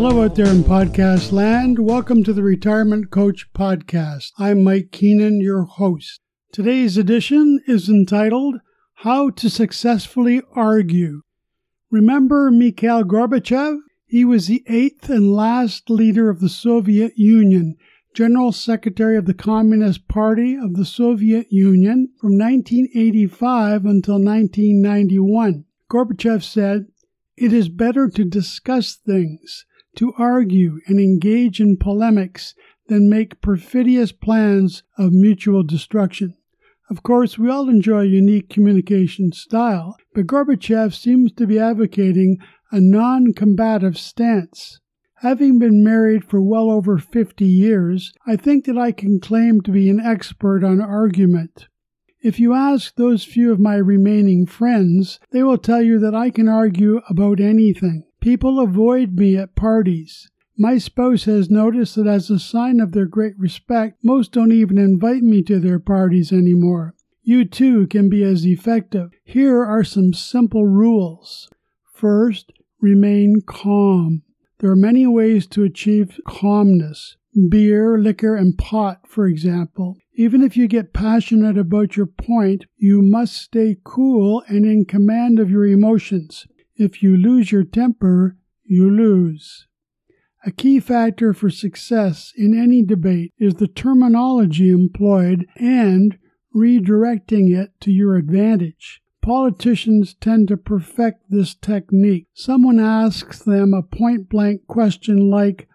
Hello 0.00 0.22
out 0.22 0.36
there 0.36 0.46
in 0.46 0.62
podcast 0.62 1.32
land. 1.32 1.80
Welcome 1.80 2.22
to 2.22 2.32
the 2.32 2.44
Retirement 2.44 3.10
Coach 3.10 3.52
Podcast. 3.52 4.30
I'm 4.38 4.62
Mike 4.62 4.92
Keenan, 4.92 5.40
your 5.40 5.64
host. 5.64 6.20
Today's 6.52 6.96
edition 6.96 7.60
is 7.66 7.88
entitled 7.88 8.60
How 8.98 9.30
to 9.30 9.50
Successfully 9.50 10.40
Argue. 10.54 11.22
Remember 11.90 12.48
Mikhail 12.52 13.02
Gorbachev? 13.02 13.78
He 14.06 14.24
was 14.24 14.46
the 14.46 14.62
eighth 14.68 15.10
and 15.10 15.32
last 15.32 15.90
leader 15.90 16.30
of 16.30 16.38
the 16.38 16.48
Soviet 16.48 17.14
Union, 17.16 17.74
General 18.14 18.52
Secretary 18.52 19.16
of 19.16 19.26
the 19.26 19.34
Communist 19.34 20.06
Party 20.06 20.54
of 20.54 20.74
the 20.74 20.84
Soviet 20.84 21.48
Union 21.50 22.10
from 22.20 22.38
1985 22.38 23.84
until 23.84 24.22
1991. 24.22 25.64
Gorbachev 25.90 26.44
said, 26.44 26.86
It 27.36 27.52
is 27.52 27.68
better 27.68 28.08
to 28.08 28.24
discuss 28.24 28.94
things, 28.94 29.64
to 29.98 30.14
argue 30.16 30.80
and 30.86 31.00
engage 31.00 31.60
in 31.60 31.76
polemics 31.76 32.54
than 32.86 33.10
make 33.10 33.40
perfidious 33.40 34.12
plans 34.12 34.84
of 34.96 35.12
mutual 35.12 35.64
destruction. 35.64 36.36
Of 36.88 37.02
course, 37.02 37.36
we 37.36 37.50
all 37.50 37.68
enjoy 37.68 38.02
a 38.02 38.06
unique 38.06 38.48
communication 38.48 39.32
style, 39.32 39.96
but 40.14 40.28
Gorbachev 40.28 40.94
seems 40.94 41.32
to 41.32 41.48
be 41.48 41.58
advocating 41.58 42.38
a 42.70 42.80
non 42.80 43.32
combative 43.34 43.98
stance. 43.98 44.78
Having 45.16 45.58
been 45.58 45.82
married 45.82 46.24
for 46.24 46.40
well 46.40 46.70
over 46.70 46.98
50 46.98 47.44
years, 47.44 48.12
I 48.24 48.36
think 48.36 48.66
that 48.66 48.78
I 48.78 48.92
can 48.92 49.18
claim 49.18 49.62
to 49.62 49.72
be 49.72 49.90
an 49.90 49.98
expert 49.98 50.62
on 50.62 50.80
argument. 50.80 51.66
If 52.22 52.38
you 52.38 52.54
ask 52.54 52.94
those 52.94 53.24
few 53.24 53.50
of 53.50 53.58
my 53.58 53.74
remaining 53.74 54.46
friends, 54.46 55.18
they 55.32 55.42
will 55.42 55.58
tell 55.58 55.82
you 55.82 55.98
that 55.98 56.14
I 56.14 56.30
can 56.30 56.48
argue 56.48 57.00
about 57.10 57.40
anything. 57.40 58.04
People 58.20 58.60
avoid 58.60 59.16
me 59.16 59.36
at 59.36 59.54
parties. 59.54 60.30
My 60.56 60.78
spouse 60.78 61.24
has 61.24 61.50
noticed 61.50 61.94
that 61.96 62.08
as 62.08 62.30
a 62.30 62.38
sign 62.38 62.80
of 62.80 62.92
their 62.92 63.06
great 63.06 63.38
respect, 63.38 63.98
most 64.02 64.32
don't 64.32 64.50
even 64.50 64.76
invite 64.76 65.22
me 65.22 65.42
to 65.44 65.60
their 65.60 65.78
parties 65.78 66.32
anymore. 66.32 66.94
You 67.22 67.44
too 67.44 67.86
can 67.86 68.08
be 68.08 68.24
as 68.24 68.44
effective. 68.44 69.10
Here 69.24 69.62
are 69.62 69.84
some 69.84 70.12
simple 70.14 70.66
rules. 70.66 71.48
First, 71.92 72.52
remain 72.80 73.42
calm. 73.46 74.22
There 74.58 74.70
are 74.70 74.76
many 74.76 75.06
ways 75.06 75.46
to 75.48 75.62
achieve 75.62 76.18
calmness. 76.26 77.16
Beer, 77.48 77.98
liquor, 77.98 78.34
and 78.34 78.58
pot, 78.58 79.02
for 79.06 79.26
example. 79.26 79.96
Even 80.14 80.42
if 80.42 80.56
you 80.56 80.66
get 80.66 80.92
passionate 80.92 81.56
about 81.56 81.96
your 81.96 82.06
point, 82.06 82.64
you 82.76 83.00
must 83.00 83.36
stay 83.36 83.76
cool 83.84 84.42
and 84.48 84.64
in 84.64 84.84
command 84.84 85.38
of 85.38 85.50
your 85.50 85.66
emotions. 85.66 86.48
If 86.78 87.02
you 87.02 87.16
lose 87.16 87.50
your 87.50 87.64
temper, 87.64 88.36
you 88.62 88.88
lose. 88.88 89.66
A 90.46 90.52
key 90.52 90.78
factor 90.78 91.34
for 91.34 91.50
success 91.50 92.32
in 92.36 92.56
any 92.56 92.84
debate 92.84 93.32
is 93.36 93.54
the 93.54 93.66
terminology 93.66 94.70
employed 94.70 95.44
and 95.56 96.16
redirecting 96.54 97.52
it 97.52 97.72
to 97.80 97.90
your 97.90 98.14
advantage. 98.14 99.02
Politicians 99.20 100.14
tend 100.14 100.46
to 100.48 100.56
perfect 100.56 101.24
this 101.28 101.52
technique. 101.56 102.28
Someone 102.32 102.78
asks 102.78 103.40
them 103.40 103.74
a 103.74 103.82
point 103.82 104.28
blank 104.28 104.68
question 104.68 105.28
like, 105.28 105.68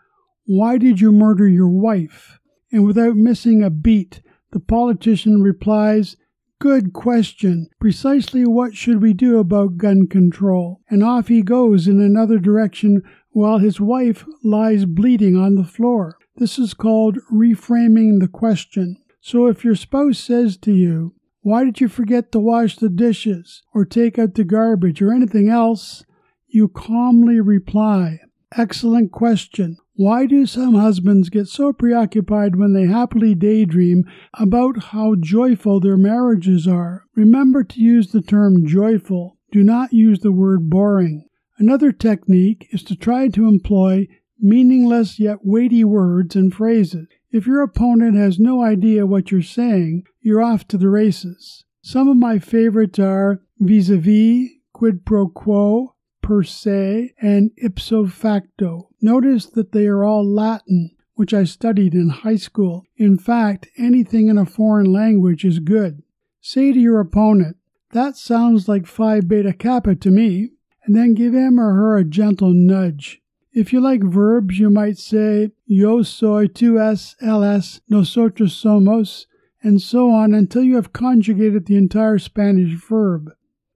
Why 0.45 0.77
did 0.77 1.01
you 1.01 1.11
murder 1.11 1.49
your 1.49 1.67
wife? 1.67 2.39
And 2.71 2.85
without 2.85 3.17
missing 3.17 3.61
a 3.61 3.69
beat, 3.69 4.21
the 4.51 4.61
politician 4.61 5.41
replies, 5.41 6.15
Good 6.63 6.93
question. 6.93 7.67
Precisely 7.77 8.45
what 8.45 8.73
should 8.73 9.01
we 9.01 9.11
do 9.11 9.37
about 9.37 9.75
gun 9.75 10.07
control? 10.07 10.79
And 10.89 11.03
off 11.03 11.27
he 11.27 11.41
goes 11.41 11.89
in 11.89 11.99
another 11.99 12.39
direction 12.39 13.01
while 13.31 13.57
his 13.57 13.81
wife 13.81 14.23
lies 14.45 14.85
bleeding 14.85 15.35
on 15.35 15.55
the 15.55 15.65
floor. 15.65 16.17
This 16.37 16.57
is 16.57 16.73
called 16.73 17.17
reframing 17.29 18.21
the 18.21 18.29
question. 18.29 18.95
So 19.19 19.47
if 19.47 19.65
your 19.65 19.75
spouse 19.75 20.19
says 20.19 20.55
to 20.59 20.71
you, 20.71 21.15
Why 21.41 21.65
did 21.65 21.81
you 21.81 21.89
forget 21.89 22.31
to 22.31 22.39
wash 22.39 22.77
the 22.77 22.87
dishes, 22.87 23.61
or 23.73 23.83
take 23.83 24.17
out 24.17 24.35
the 24.35 24.45
garbage, 24.45 25.01
or 25.01 25.11
anything 25.11 25.49
else? 25.49 26.05
you 26.47 26.69
calmly 26.69 27.41
reply, 27.41 28.21
Excellent 28.55 29.11
question. 29.11 29.77
Why 29.95 30.27
do 30.27 30.45
some 30.45 30.75
husbands 30.75 31.29
get 31.29 31.47
so 31.47 31.73
preoccupied 31.73 32.55
when 32.55 32.73
they 32.73 32.85
happily 32.85 33.33
daydream 33.33 34.03
about 34.35 34.83
how 34.85 35.15
joyful 35.15 35.79
their 35.79 35.97
marriages 35.97 36.67
are? 36.67 37.05
Remember 37.15 37.63
to 37.63 37.79
use 37.79 38.11
the 38.11 38.21
term 38.21 38.65
joyful. 38.65 39.37
Do 39.51 39.63
not 39.63 39.91
use 39.91 40.19
the 40.19 40.31
word 40.31 40.69
boring. 40.69 41.27
Another 41.57 41.91
technique 41.91 42.67
is 42.71 42.83
to 42.83 42.95
try 42.95 43.27
to 43.29 43.47
employ 43.47 44.07
meaningless 44.39 45.19
yet 45.19 45.39
weighty 45.41 45.83
words 45.83 46.35
and 46.35 46.53
phrases. 46.53 47.07
If 47.31 47.47
your 47.47 47.63
opponent 47.63 48.15
has 48.17 48.37
no 48.37 48.63
idea 48.63 49.07
what 49.07 49.31
you're 49.31 49.41
saying, 49.41 50.03
you're 50.21 50.43
off 50.43 50.67
to 50.67 50.77
the 50.77 50.89
races. 50.89 51.65
Some 51.81 52.07
of 52.07 52.17
my 52.17 52.37
favorites 52.37 52.99
are 52.99 53.41
vis 53.59 53.89
a 53.89 53.97
vis, 53.97 54.49
quid 54.73 55.05
pro 55.05 55.27
quo, 55.27 55.92
per 56.23 56.41
se, 56.41 57.13
and 57.21 57.51
ipso 57.57 58.07
facto. 58.07 58.89
Notice 58.99 59.45
that 59.47 59.73
they 59.73 59.85
are 59.85 60.03
all 60.03 60.25
Latin, 60.25 60.89
which 61.13 61.33
I 61.33 61.43
studied 61.43 61.93
in 61.93 62.09
high 62.09 62.37
school. 62.37 62.85
In 62.97 63.19
fact, 63.19 63.67
anything 63.77 64.29
in 64.29 64.39
a 64.39 64.45
foreign 64.45 64.91
language 64.91 65.45
is 65.45 65.59
good. 65.59 66.01
Say 66.41 66.73
to 66.73 66.79
your 66.79 66.99
opponent, 66.99 67.57
that 67.91 68.17
sounds 68.17 68.67
like 68.67 68.87
Phi 68.87 69.19
Beta 69.19 69.53
Kappa 69.53 69.93
to 69.95 70.09
me, 70.09 70.53
and 70.85 70.95
then 70.95 71.13
give 71.13 71.33
him 71.33 71.59
or 71.59 71.73
her 71.75 71.97
a 71.97 72.03
gentle 72.03 72.53
nudge. 72.53 73.21
If 73.51 73.71
you 73.71 73.79
like 73.79 74.01
verbs, 74.01 74.57
you 74.57 74.71
might 74.71 74.97
say, 74.97 75.51
Yo 75.65 76.01
soy, 76.01 76.47
tú 76.47 76.79
es, 76.81 77.15
él 77.21 77.81
nosotros 77.87 78.59
somos, 78.59 79.27
and 79.61 79.79
so 79.79 80.09
on 80.09 80.33
until 80.33 80.63
you 80.63 80.75
have 80.75 80.91
conjugated 80.91 81.67
the 81.67 81.77
entire 81.77 82.17
Spanish 82.17 82.73
verb. 82.73 83.31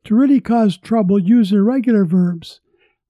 To 0.07 0.15
really 0.15 0.39
cause 0.39 0.77
trouble, 0.77 1.19
use 1.19 1.51
irregular 1.51 2.05
verbs. 2.05 2.61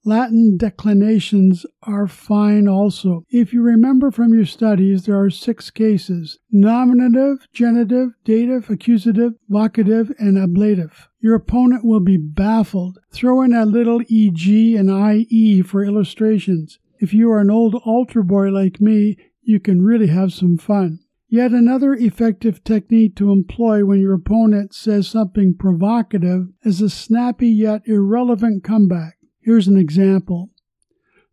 Latin 0.04 0.58
declinations 0.58 1.64
are 1.84 2.08
fine 2.08 2.68
also. 2.68 3.24
If 3.30 3.54
you 3.54 3.62
remember 3.62 4.10
from 4.10 4.34
your 4.34 4.48
studies, 4.48 5.06
there 5.06 5.20
are 5.20 5.30
six 5.30 5.70
cases 5.70 6.40
nominative, 6.52 7.46
genitive, 7.54 8.14
dative, 8.24 8.72
accusative, 8.72 9.34
vocative, 9.48 10.12
and 10.18 10.40
ablative. 10.40 11.08
Your 11.20 11.36
opponent 11.36 11.86
will 11.86 12.00
be 12.00 12.18
baffled. 12.18 12.98
Throw 13.12 13.44
in 13.44 13.54
a 13.54 13.64
little 13.64 14.02
EG 14.02 14.48
and 14.76 14.90
IE 14.90 15.62
for 15.62 15.86
illustrations. 15.86 16.80
If 17.00 17.14
you 17.14 17.30
are 17.32 17.42
an 17.42 17.52
old 17.52 17.76
altar 17.86 18.24
boy 18.24 18.50
like 18.50 18.82
me, 18.82 19.18
you 19.44 19.60
can 19.60 19.84
really 19.84 20.08
have 20.08 20.34
some 20.34 20.58
fun. 20.58 20.98
Yet 21.30 21.52
another 21.52 21.94
effective 21.94 22.64
technique 22.64 23.16
to 23.18 23.32
employ 23.32 23.84
when 23.84 24.00
your 24.00 24.14
opponent 24.14 24.74
says 24.74 25.10
something 25.10 25.56
provocative 25.60 26.48
is 26.64 26.80
a 26.80 26.90
snappy 26.90 27.50
yet 27.50 27.82
irrelevant 27.86 28.64
comeback. 28.64 29.18
Here's 29.42 29.68
an 29.68 29.78
example. 29.78 30.52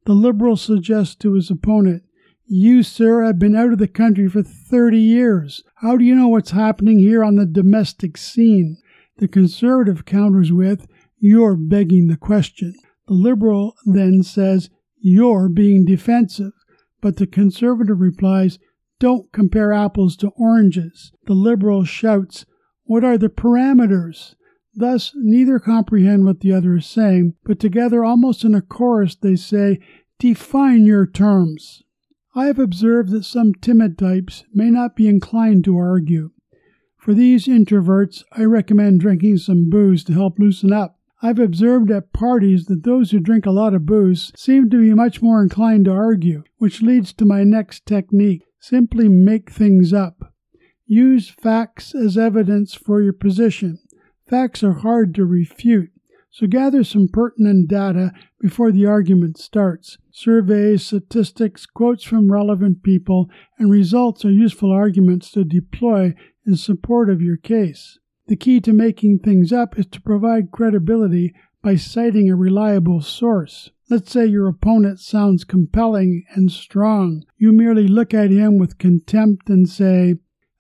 The 0.05 0.15
liberal 0.15 0.56
suggests 0.56 1.15
to 1.16 1.34
his 1.34 1.49
opponent, 1.49 2.03
You, 2.44 2.82
sir, 2.82 3.25
have 3.25 3.38
been 3.38 3.55
out 3.55 3.72
of 3.72 3.78
the 3.78 3.88
country 3.88 4.28
for 4.28 4.43
30 4.43 4.99
years. 4.99 5.62
How 5.77 5.97
do 5.97 6.05
you 6.05 6.16
know 6.16 6.28
what's 6.28 6.50
happening 6.50 6.99
here 6.99 7.22
on 7.22 7.37
the 7.37 7.47
domestic 7.47 8.16
scene? 8.16 8.76
The 9.19 9.28
conservative 9.28 10.05
counters 10.05 10.52
with, 10.52 10.88
You're 11.20 11.56
begging 11.56 12.08
the 12.08 12.17
question. 12.17 12.75
The 13.06 13.14
liberal 13.14 13.75
then 13.87 14.25
says, 14.25 14.70
You're 14.99 15.49
being 15.49 15.85
defensive. 15.85 16.52
But 17.00 17.17
the 17.17 17.26
conservative 17.29 18.00
replies, 18.00 18.58
don't 19.00 19.32
compare 19.32 19.73
apples 19.73 20.17
to 20.19 20.29
oranges. 20.37 21.12
The 21.26 21.35
liberal 21.35 21.85
shouts, 21.85 22.44
What 22.85 23.05
are 23.05 23.19
the 23.19 23.29
parameters? 23.29 24.35
Thus, 24.75 25.12
neither 25.14 25.58
comprehend 25.58 26.25
what 26.25 26.41
the 26.41 26.52
other 26.52 26.76
is 26.76 26.87
saying, 26.87 27.35
but 27.44 27.61
together, 27.61 28.05
almost 28.05 28.44
in 28.44 28.55
a 28.55 28.61
chorus, 28.61 29.14
they 29.14 29.37
say, 29.37 29.79
Define 30.19 30.85
your 30.85 31.06
terms. 31.06 31.82
I 32.35 32.46
have 32.46 32.58
observed 32.58 33.11
that 33.11 33.25
some 33.25 33.55
timid 33.55 33.96
types 33.96 34.44
may 34.52 34.70
not 34.70 34.97
be 34.97 35.06
inclined 35.06 35.64
to 35.64 35.76
argue. 35.76 36.31
For 36.97 37.14
these 37.14 37.47
introverts, 37.47 38.25
I 38.32 38.44
recommend 38.44 39.00
drinking 39.00 39.37
some 39.38 39.69
booze 39.70 40.02
to 40.05 40.12
help 40.14 40.38
loosen 40.38 40.73
up. 40.73 40.99
I've 41.23 41.38
observed 41.38 41.90
at 41.90 42.12
parties 42.12 42.67
that 42.67 42.82
those 42.82 43.11
who 43.11 43.20
drink 43.20 43.47
a 43.47 43.50
lot 43.50 43.75
of 43.75 43.87
booze 43.87 44.32
seem 44.37 44.69
to 44.70 44.81
be 44.81 44.93
much 44.94 45.23
more 45.23 45.43
inclined 45.43 45.85
to 45.85 45.93
argue, 45.93 46.43
which 46.58 46.82
leads 46.82 47.12
to 47.14 47.25
my 47.25 47.44
next 47.44 47.87
technique. 47.87 48.43
Simply 48.66 49.11
make 49.11 49.50
things 49.50 49.93
up. 49.93 50.32
Use 50.87 51.28
facts 51.28 51.94
as 51.94 52.16
evidence 52.16 52.72
for 52.72 53.02
your 53.02 53.12
position. 53.12 53.78
Facts 54.26 54.62
are 54.62 54.81
hard 54.81 55.14
to 55.16 55.26
refute, 55.26 55.90
so 56.31 56.46
gather 56.46 56.82
some 56.82 57.08
pertinent 57.12 57.69
data 57.69 58.11
before 58.40 58.72
the 58.72 58.87
argument 58.87 59.37
starts. 59.37 59.99
Surveys, 60.11 60.87
statistics, 60.87 61.66
quotes 61.66 62.05
from 62.05 62.32
relevant 62.32 62.82
people, 62.82 63.28
and 63.58 63.70
results 63.70 64.25
are 64.25 64.31
useful 64.31 64.72
arguments 64.72 65.31
to 65.32 65.44
deploy 65.44 66.14
in 66.46 66.56
support 66.56 67.11
of 67.11 67.20
your 67.20 67.37
case. 67.37 67.99
The 68.28 68.37
key 68.37 68.62
to 68.62 68.72
making 68.72 69.19
things 69.19 69.52
up 69.52 69.78
is 69.78 69.84
to 69.88 70.00
provide 70.00 70.52
credibility 70.52 71.34
by 71.62 71.76
citing 71.76 72.31
a 72.31 72.34
reliable 72.34 73.02
source. 73.02 73.72
Let's 73.91 74.11
say 74.11 74.25
your 74.25 74.49
opponent 74.49 75.01
sounds 75.01 75.45
compelling 75.45 76.25
and 76.35 76.51
strong. 76.51 77.25
You 77.37 77.53
merely 77.53 77.87
look 77.87 78.15
at 78.15 78.31
him 78.31 78.59
with 78.59 78.79
contempt 78.79 79.51
and 79.51 79.69
say, 79.69 80.15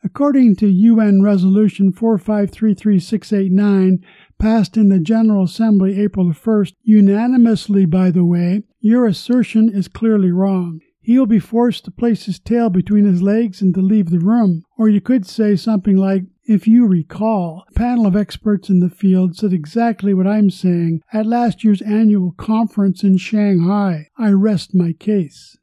According 0.04 0.56
to 0.56 0.68
UN 0.68 1.22
Resolution 1.22 1.90
4533689, 1.90 4.02
passed 4.38 4.76
in 4.76 4.90
the 4.90 5.00
General 5.00 5.44
Assembly 5.44 5.98
April 5.98 6.26
1st, 6.26 6.74
unanimously, 6.82 7.86
by 7.86 8.10
the 8.10 8.26
way, 8.26 8.64
your 8.80 9.06
assertion 9.06 9.70
is 9.70 9.88
clearly 9.88 10.30
wrong. 10.30 10.80
He 11.00 11.18
will 11.18 11.24
be 11.24 11.38
forced 11.38 11.86
to 11.86 11.90
place 11.90 12.26
his 12.26 12.38
tail 12.38 12.68
between 12.68 13.06
his 13.06 13.22
legs 13.22 13.62
and 13.62 13.74
to 13.74 13.80
leave 13.80 14.10
the 14.10 14.18
room. 14.18 14.64
Or 14.76 14.90
you 14.90 15.00
could 15.00 15.26
say 15.26 15.56
something 15.56 15.96
like, 15.96 16.24
if 16.46 16.66
you 16.66 16.86
recall, 16.86 17.64
a 17.68 17.72
panel 17.72 18.06
of 18.06 18.14
experts 18.14 18.68
in 18.68 18.80
the 18.80 18.90
field 18.90 19.34
said 19.34 19.52
exactly 19.52 20.12
what 20.12 20.26
I'm 20.26 20.50
saying 20.50 21.00
at 21.12 21.24
last 21.24 21.64
year's 21.64 21.80
annual 21.80 22.32
conference 22.32 23.02
in 23.02 23.16
Shanghai. 23.16 24.08
I 24.18 24.30
rest 24.30 24.74
my 24.74 24.92
case. 24.92 25.56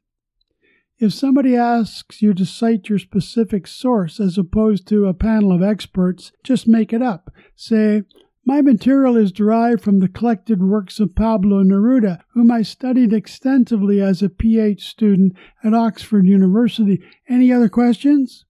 If 0.98 1.12
somebody 1.12 1.56
asks 1.56 2.20
you 2.20 2.34
to 2.34 2.44
cite 2.44 2.88
your 2.88 2.98
specific 2.98 3.66
source 3.66 4.18
as 4.18 4.38
opposed 4.38 4.88
to 4.88 5.06
a 5.06 5.14
panel 5.14 5.52
of 5.52 5.62
experts, 5.62 6.32
just 6.42 6.66
make 6.66 6.92
it 6.92 7.02
up. 7.02 7.30
Say, 7.54 8.02
my 8.44 8.60
material 8.60 9.16
is 9.16 9.30
derived 9.30 9.82
from 9.82 10.00
the 10.00 10.08
collected 10.08 10.60
works 10.60 10.98
of 10.98 11.14
Pablo 11.14 11.62
Neruda, 11.62 12.22
whom 12.34 12.50
I 12.50 12.62
studied 12.62 13.12
extensively 13.12 14.00
as 14.00 14.20
a 14.20 14.28
PhD 14.28 14.80
student 14.80 15.34
at 15.62 15.74
Oxford 15.74 16.26
University. 16.26 17.00
Any 17.28 17.52
other 17.52 17.68
questions? 17.68 18.44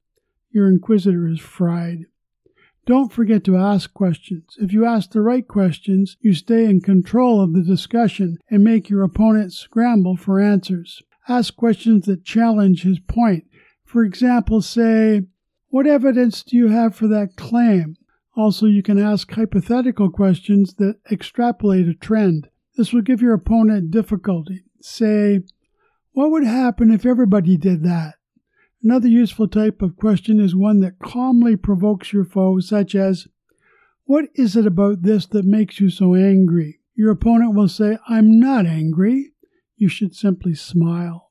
Your 0.51 0.69
inquisitor 0.69 1.29
is 1.29 1.41
fried. 1.41 2.07
Don't 2.85 3.13
forget 3.13 3.45
to 3.45 3.57
ask 3.57 3.95
questions. 3.95 4.57
If 4.59 4.73
you 4.73 4.85
ask 4.85 5.13
the 5.13 5.21
right 5.21 5.47
questions, 5.47 6.17
you 6.21 6.35
stay 6.35 6.65
in 6.65 6.81
control 6.81 7.41
of 7.41 7.53
the 7.53 7.63
discussion 7.63 8.39
and 8.51 8.65
make 8.65 8.91
your 8.91 9.05
opponent 9.05 9.53
scramble 9.53 10.17
for 10.17 10.41
answers. 10.41 11.01
Ask 11.29 11.55
questions 11.55 12.07
that 12.07 12.25
challenge 12.25 12.83
his 12.83 12.99
point. 12.99 13.45
For 13.85 14.03
example, 14.03 14.63
say, 14.63 15.23
What 15.69 15.87
evidence 15.87 16.43
do 16.43 16.57
you 16.57 16.69
have 16.69 16.97
for 16.97 17.07
that 17.07 17.37
claim? 17.37 17.97
Also, 18.37 18.67
you 18.67 18.83
can 18.83 18.99
ask 18.99 19.31
hypothetical 19.31 20.11
questions 20.11 20.75
that 20.75 20.97
extrapolate 21.11 21.87
a 21.87 21.95
trend. 21.95 22.49
This 22.77 22.93
will 22.93 23.03
give 23.03 23.23
your 23.23 23.35
opponent 23.35 23.93
difficulty. 23.93 24.65
Say, 24.81 25.41
What 26.13 26.33
would 26.33 26.45
happen 26.45 26.91
if 26.91 27.07
everybody 27.07 27.57
did 27.57 27.85
that? 27.85 28.15
Another 28.85 29.07
useful 29.07 29.47
type 29.47 29.81
of 29.81 29.97
question 29.97 30.41
is 30.41 30.57
one 30.57 30.81
that 30.81 30.99
calmly 30.99 31.55
provokes 31.55 32.13
your 32.13 32.25
foe, 32.25 32.59
such 32.59 32.97
as, 32.97 33.29
What 34.07 34.25
is 34.35 34.57
it 34.57 34.67
about 34.67 35.03
this 35.03 35.25
that 35.27 35.45
makes 35.45 35.79
you 35.79 35.89
so 35.89 36.17
angry? 36.17 36.81
Your 36.97 37.13
opponent 37.13 37.55
will 37.55 37.69
say, 37.69 37.97
I'm 38.09 38.41
not 38.41 38.67
angry. 38.67 39.35
You 39.77 39.89
should 39.89 40.17
simply 40.17 40.57
smile. 40.57 41.31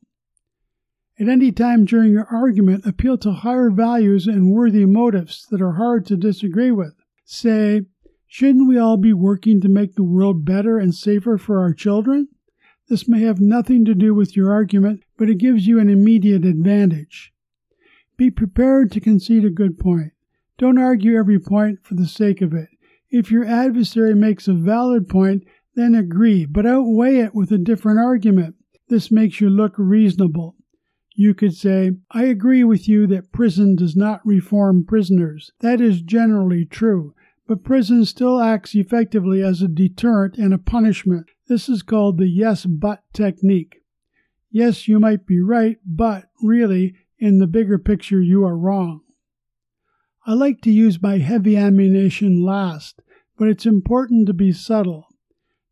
At 1.20 1.28
any 1.28 1.52
time 1.52 1.84
during 1.84 2.14
your 2.14 2.26
argument, 2.26 2.86
appeal 2.86 3.18
to 3.18 3.32
higher 3.32 3.70
values 3.70 4.28
and 4.28 4.52
worthy 4.52 4.86
motives 4.86 5.46
that 5.52 5.62
are 5.62 5.74
hard 5.74 6.06
to 6.06 6.16
disagree 6.16 6.72
with. 6.72 6.94
Say, 7.26 7.82
Shouldn't 8.28 8.70
we 8.70 8.78
all 8.78 8.96
be 8.96 9.12
working 9.12 9.60
to 9.60 9.68
make 9.68 9.96
the 9.96 10.04
world 10.04 10.46
better 10.46 10.78
and 10.78 10.96
safer 10.96 11.38
for 11.38 11.60
our 11.60 11.74
children? 11.74 12.30
This 12.88 13.10
may 13.10 13.20
have 13.22 13.42
nothing 13.42 13.84
to 13.86 13.94
do 13.94 14.16
with 14.16 14.38
your 14.38 14.54
argument, 14.54 15.04
but 15.18 15.30
it 15.30 15.38
gives 15.38 15.68
you 15.68 15.80
an 15.80 15.90
immediate 15.90 16.46
advantage. 16.46 17.34
Be 18.22 18.30
prepared 18.30 18.92
to 18.92 19.00
concede 19.00 19.46
a 19.46 19.50
good 19.50 19.80
point. 19.80 20.12
Don't 20.60 20.78
argue 20.78 21.18
every 21.18 21.40
point 21.40 21.80
for 21.82 21.96
the 21.96 22.06
sake 22.06 22.40
of 22.40 22.54
it. 22.54 22.70
If 23.10 23.32
your 23.32 23.44
adversary 23.44 24.14
makes 24.14 24.48
a 24.48 24.54
valid 24.54 25.10
point, 25.10 25.44
then 25.74 25.96
agree, 25.96 26.46
but 26.46 26.68
outweigh 26.68 27.16
it 27.16 27.34
with 27.34 27.52
a 27.52 27.58
different 27.58 27.98
argument. 27.98 28.58
This 28.90 29.10
makes 29.10 29.42
you 29.42 29.50
look 29.50 29.74
reasonable. 29.76 30.56
You 31.16 31.34
could 31.34 31.56
say, 31.56 31.94
I 32.12 32.26
agree 32.26 32.64
with 32.64 32.88
you 32.88 33.08
that 33.08 33.32
prison 33.32 33.76
does 33.76 33.96
not 33.96 34.24
reform 34.24 34.86
prisoners. 34.86 35.52
That 35.62 35.82
is 35.82 36.04
generally 36.04 36.64
true, 36.64 37.16
but 37.48 37.64
prison 37.64 38.06
still 38.06 38.40
acts 38.40 38.76
effectively 38.76 39.42
as 39.42 39.64
a 39.64 39.68
deterrent 39.68 40.38
and 40.38 40.54
a 40.54 40.60
punishment. 40.60 41.26
This 41.48 41.68
is 41.68 41.82
called 41.82 42.20
the 42.20 42.30
yes 42.30 42.68
but 42.68 43.02
technique. 43.14 43.78
Yes, 44.52 44.88
you 44.88 45.00
might 45.00 45.26
be 45.26 45.42
right, 45.42 45.80
but 45.84 46.26
really, 46.44 46.94
in 47.22 47.38
the 47.38 47.48
bigger 47.48 47.78
picture, 47.78 48.20
you 48.20 48.44
are 48.44 48.58
wrong. 48.58 49.02
I 50.26 50.34
like 50.34 50.62
to 50.62 50.72
use 50.72 51.02
my 51.02 51.20
heavy 51.20 51.56
ammunition 51.56 52.44
last, 52.44 53.02
but 53.38 53.48
it's 53.48 53.66
important 53.66 54.28
to 54.28 54.34
be 54.34 54.52
subtle. 54.52 55.08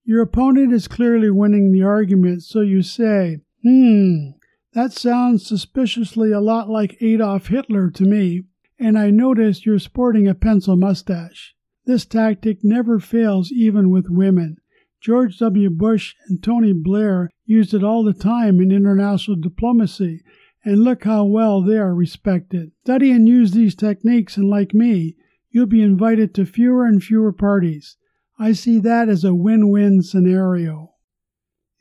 Your 0.06 0.22
opponent 0.22 0.72
is 0.72 0.88
clearly 0.88 1.30
winning 1.30 1.72
the 1.72 1.84
argument, 1.84 2.44
so 2.44 2.62
you 2.62 2.82
say, 2.82 3.40
Hmm, 3.64 4.30
that 4.74 4.94
sounds 4.94 5.46
suspiciously 5.46 6.32
a 6.32 6.40
lot 6.40 6.70
like 6.70 7.02
Adolf 7.02 7.48
Hitler 7.48 7.90
to 7.92 8.04
me, 8.06 8.44
and 8.80 8.98
I 8.98 9.10
notice 9.10 9.66
you're 9.66 9.80
sporting 9.80 10.28
a 10.28 10.36
pencil 10.36 10.76
mustache. 10.76 11.56
This 11.86 12.06
tactic 12.06 12.60
never 12.64 13.00
fails 13.00 13.52
even 13.52 13.90
with 13.90 14.10
women. 14.10 14.58
George 15.02 15.38
W. 15.40 15.70
Bush 15.70 16.14
and 16.28 16.44
Tony 16.44 16.74
Blair 16.74 17.30
used 17.46 17.74
it 17.74 17.84
all 17.84 18.04
the 18.04 18.14
time 18.14 18.60
in 18.60 18.72
international 18.72 19.38
diplomacy, 19.38 20.22
and 20.64 20.84
look 20.84 21.04
how 21.04 21.24
well 21.24 21.62
they 21.62 21.78
are 21.78 21.96
respected. 21.96 22.72
Study 22.82 23.12
and 23.12 23.28
use 23.28 23.52
these 23.52 23.76
techniques, 23.76 24.38
and 24.38 24.50
like 24.50 24.74
me, 24.74 25.16
you'll 25.50 25.66
be 25.66 25.82
invited 25.82 26.34
to 26.36 26.46
fewer 26.46 26.86
and 26.86 27.04
fewer 27.04 27.32
parties. 27.32 27.98
I 28.38 28.52
see 28.54 28.80
that 28.80 29.10
as 29.10 29.24
a 29.24 29.36
win 29.36 29.70
win 29.70 30.02
scenario. 30.02 30.94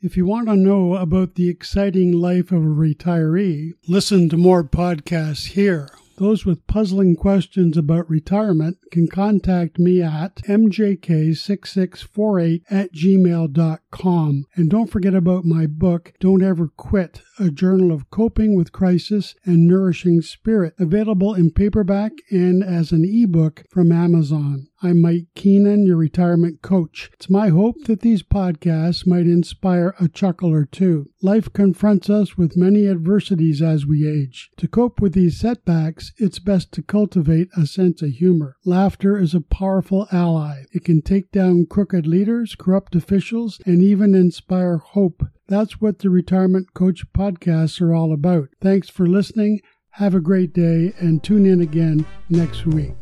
If 0.01 0.15
you 0.15 0.25
want 0.25 0.47
to 0.47 0.55
know 0.55 0.95
about 0.95 1.35
the 1.35 1.49
exciting 1.49 2.13
life 2.13 2.51
of 2.51 2.63
a 2.63 2.67
retiree, 2.67 3.71
listen 3.87 4.29
to 4.29 4.37
more 4.37 4.63
podcasts 4.63 5.47
here. 5.47 5.89
Those 6.19 6.45
with 6.45 6.67
puzzling 6.67 7.15
questions 7.15 7.75
about 7.77 8.09
retirement 8.09 8.79
can 8.91 9.07
contact 9.07 9.79
me 9.79 10.01
at 10.01 10.35
mjk6648 10.35 12.63
at 12.69 12.93
gmail.com. 12.93 14.45
And 14.53 14.69
don't 14.69 14.91
forget 14.91 15.15
about 15.15 15.45
my 15.45 15.65
book, 15.65 16.11
Don't 16.19 16.43
Ever 16.43 16.67
Quit, 16.75 17.21
a 17.39 17.49
journal 17.49 17.93
of 17.93 18.09
coping 18.09 18.57
with 18.57 18.73
crisis 18.73 19.35
and 19.45 19.65
nourishing 19.65 20.21
spirit, 20.21 20.73
available 20.77 21.33
in 21.33 21.51
paperback 21.51 22.11
and 22.29 22.65
as 22.65 22.91
an 22.91 23.05
ebook 23.05 23.63
from 23.69 23.93
Amazon. 23.93 24.67
I'm 24.81 25.01
Mike 25.01 25.25
Keenan, 25.35 25.85
your 25.85 25.97
retirement 25.97 26.61
coach. 26.61 27.09
It's 27.11 27.29
my 27.29 27.49
hope 27.49 27.83
that 27.83 27.99
these 27.99 28.23
podcasts 28.23 29.05
might 29.05 29.25
inspire 29.25 29.93
a 29.99 30.07
chuckle 30.07 30.53
or 30.53 30.63
two. 30.63 31.09
Life 31.21 31.51
confronts 31.51 32.09
us 32.09 32.37
with 32.37 32.55
many 32.55 32.87
adversities 32.87 33.61
as 33.61 33.85
we 33.85 34.07
age. 34.07 34.49
To 34.55 34.69
cope 34.69 35.01
with 35.01 35.11
these 35.11 35.37
setbacks, 35.37 36.13
it's 36.17 36.39
best 36.39 36.71
to 36.73 36.81
cultivate 36.81 37.49
a 37.57 37.67
sense 37.67 38.01
of 38.01 38.11
humor. 38.11 38.55
Laughter 38.63 39.17
is 39.17 39.33
a 39.33 39.41
powerful 39.41 40.07
ally. 40.13 40.63
It 40.71 40.85
can 40.85 41.01
take 41.01 41.29
down 41.29 41.65
crooked 41.69 42.07
leaders, 42.07 42.55
corrupt 42.55 42.95
officials, 42.95 43.59
and 43.65 43.83
even 43.83 44.15
inspire 44.15 44.77
hope. 44.77 45.23
That's 45.49 45.81
what 45.81 45.99
the 45.99 46.09
Retirement 46.09 46.73
Coach 46.73 47.03
podcasts 47.11 47.81
are 47.81 47.93
all 47.93 48.13
about. 48.13 48.47
Thanks 48.61 48.87
for 48.87 49.05
listening. 49.05 49.59
Have 49.91 50.15
a 50.15 50.21
great 50.21 50.53
day 50.53 50.93
and 50.99 51.21
tune 51.21 51.45
in 51.45 51.59
again 51.59 52.05
next 52.29 52.65
week. 52.65 52.93